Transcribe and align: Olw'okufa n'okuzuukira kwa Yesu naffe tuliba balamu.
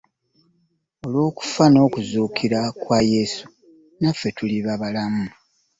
Olw'okufa 1.03 1.65
n'okuzuukira 1.69 2.59
kwa 2.81 2.99
Yesu 3.13 3.45
naffe 3.99 4.27
tuliba 4.37 4.73
balamu. 4.81 5.25